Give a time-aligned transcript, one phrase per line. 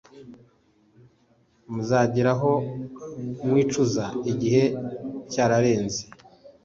[1.73, 2.51] muzageraho
[3.49, 4.63] mwicuze igihe
[5.31, 6.01] cyararenze